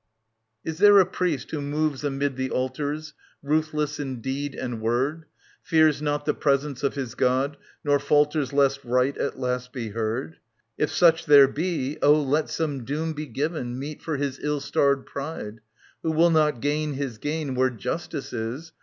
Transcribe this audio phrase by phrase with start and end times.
[0.65, 3.13] Is there a priest who moves amid the altars
[3.43, 5.25] Ruthless in deed and word.
[5.61, 10.37] Fears not the presence of his god, nor falters Lest Right at last be heard?
[10.75, 15.05] If such there be, oh, let some doom be given Meet for his ill starred
[15.05, 15.59] pride.
[16.01, 18.73] Who will not gain his gain where Justice is.